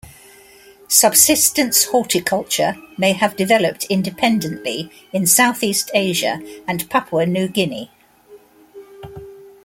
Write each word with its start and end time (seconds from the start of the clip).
Subsistence 0.87 1.83
horticulture 1.83 2.73
may 2.97 3.13
have 3.13 3.35
developed 3.35 3.83
independently 3.83 4.89
in 5.13 5.27
South 5.27 5.61
East 5.61 5.91
Asia 5.93 6.39
and 6.67 6.89
Papua 6.89 7.27
New 7.27 7.47
Guinea. 7.47 7.91